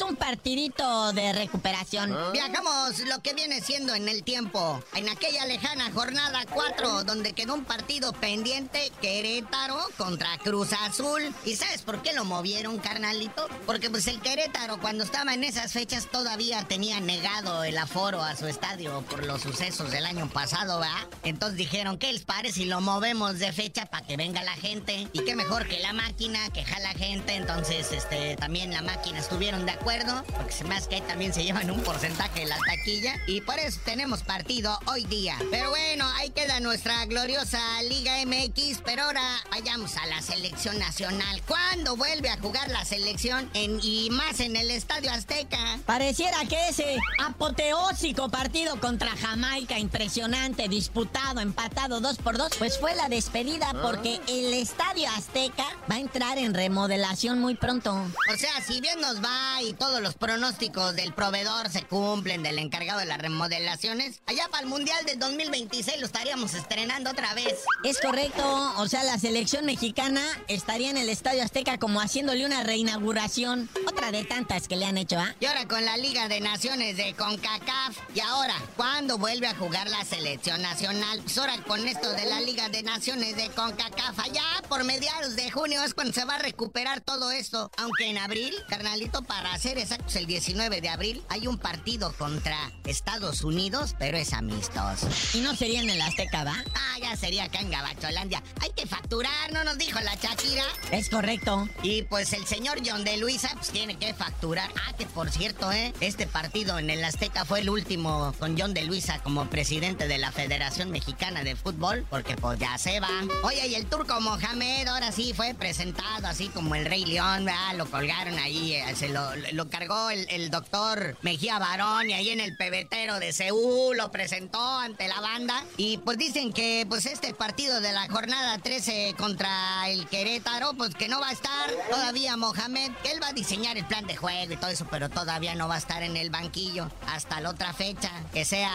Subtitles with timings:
[0.00, 2.16] Es un partidito de recuperación.
[2.32, 4.82] Viajamos lo que viene siendo en el tiempo.
[4.94, 11.34] En aquella lejana jornada 4, donde quedó un partido pendiente, Querétaro contra Cruz Azul.
[11.44, 13.46] ¿Y sabes por qué lo movieron, carnalito?
[13.66, 18.36] Porque pues el Querétaro, cuando estaba en esas fechas, todavía tenía negado el aforo a
[18.36, 21.08] su estadio por los sucesos del año pasado, ¿verdad?
[21.24, 25.08] Entonces dijeron, ¿qué les parece si lo movemos de fecha para que venga la gente?
[25.12, 27.34] Y qué mejor que la máquina, que jala gente.
[27.34, 29.89] Entonces, este, también la máquina estuvieron de acuerdo,
[30.36, 33.14] porque se me hace que ahí también se llevan un porcentaje de la taquilla.
[33.26, 35.36] Y por eso tenemos partido hoy día.
[35.50, 38.82] Pero bueno, ahí queda nuestra gloriosa Liga MX.
[38.84, 41.42] Pero ahora vayamos a la selección nacional.
[41.46, 43.50] ¿Cuándo vuelve a jugar la selección?
[43.54, 45.58] En, y más en el Estadio Azteca.
[45.86, 52.94] Pareciera que ese apoteósico partido contra Jamaica, impresionante, disputado, empatado dos por dos, pues fue
[52.94, 57.92] la despedida porque el Estadio Azteca va a entrar en remodelación muy pronto.
[57.92, 62.58] O sea, si bien nos va y todos los pronósticos del proveedor se cumplen, del
[62.58, 67.64] encargado de las remodelaciones, allá para el Mundial del 2026 lo estaríamos estrenando otra vez.
[67.82, 72.62] Es correcto, o sea, la selección mexicana estaría en el Estadio Azteca como haciéndole una
[72.62, 75.34] reinauguración, otra de tantas que le han hecho, ¿ah?
[75.40, 77.96] Y ahora con la Liga de Naciones de CONCACAF.
[78.14, 81.22] Y ahora, ¿cuándo vuelve a jugar la selección nacional?
[81.22, 85.50] Pues ahora con esto de la Liga de Naciones de CONCACAF, allá por mediados de
[85.50, 87.70] junio es cuando se va a recuperar todo esto.
[87.78, 92.72] Aunque en abril, carnalito, para ser exactos, el 19 de abril, hay un partido contra
[92.86, 95.08] Estados Unidos, pero es amistoso.
[95.32, 96.56] Y no sería en el Azteca, ¿va?
[96.74, 98.42] Ah, ya sería acá en Gabacholandia.
[98.60, 100.64] Hay que facturar, ¿no nos dijo la Shakira?
[100.90, 101.68] Es correcto.
[101.84, 104.68] Y pues el señor John de Luisa pues tiene que facturar.
[104.74, 105.92] Ah, que por cierto, ¿eh?
[106.00, 110.18] Este partido en el Azteca fue el último con John de Luisa como presidente de
[110.18, 113.08] la Federación Mexicana de Fútbol, porque pues ya se va.
[113.44, 117.76] Oye, y el turco Mohamed ahora sí fue presentado así como el Rey León, ¿verdad?
[117.76, 122.30] Lo colgaron ahí, eh, se lo, lo cargó el, el doctor Mejía Barón y ahí
[122.30, 125.64] en el pebetero de Seúl lo presentó ante la banda.
[125.76, 130.94] Y pues dicen que pues este partido de la jornada 13 contra el Querétaro, pues
[130.94, 134.52] que no va a estar todavía Mohamed, él va a diseñar el plan de juego
[134.52, 137.72] y todo eso, pero todavía no va a estar en el banquillo hasta la otra
[137.72, 138.70] fecha, que sea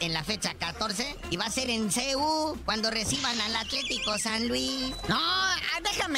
[0.00, 4.48] en la fecha 14 y va a ser en CU cuando reciban al Atlético San
[4.48, 4.94] Luis.
[5.08, 5.49] No,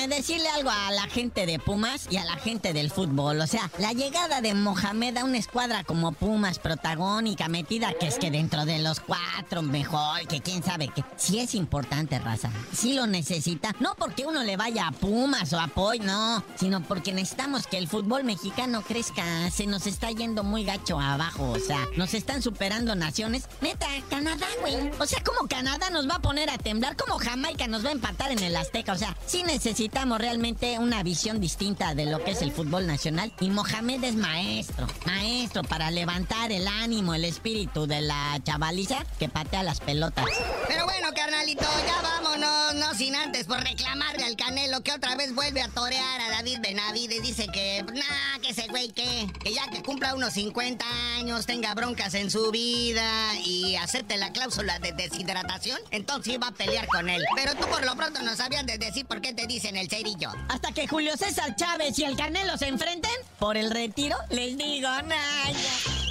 [0.08, 3.40] decirle algo a la gente de Pumas y a la gente del fútbol.
[3.40, 8.18] O sea, la llegada de Mohamed a una escuadra como Pumas, protagónica, metida, que es
[8.18, 12.50] que dentro de los cuatro mejor, que quién sabe que sí es importante, raza.
[12.72, 13.74] Sí lo necesita.
[13.80, 17.78] No porque uno le vaya a Pumas o a Poy, no, sino porque necesitamos que
[17.78, 19.50] el fútbol mexicano crezca.
[19.50, 21.50] Se nos está yendo muy gacho abajo.
[21.50, 23.44] O sea, nos están superando naciones.
[23.60, 24.90] Neta, Canadá, güey.
[24.98, 26.96] O sea, ¿cómo Canadá nos va a poner a temblar?
[26.96, 28.92] ¿Cómo Jamaica nos va a empatar en el Azteca?
[28.92, 33.32] O sea, sí necesitamos realmente una visión distinta de lo que es el fútbol nacional.
[33.41, 39.28] Y Mohamed es maestro, maestro para levantar el ánimo, el espíritu de la chavaliza que
[39.28, 40.26] patea las pelotas.
[40.69, 45.34] Pero bueno, carnalito, ya vámonos, no sin antes por reclamarle al Canelo que otra vez
[45.34, 47.22] vuelve a torear a David Benavides.
[47.22, 50.84] Dice que, nah, que ese güey que, que ya que cumpla unos 50
[51.16, 56.52] años, tenga broncas en su vida y acepte la cláusula de deshidratación, entonces iba a
[56.52, 57.22] pelear con él.
[57.36, 60.31] Pero tú por lo pronto no sabías de decir por qué te dicen el cerillo.
[60.48, 64.88] Hasta que Julio César Chávez y el Canelo se enfrenten por el retiro, les digo,
[64.88, 66.01] nada.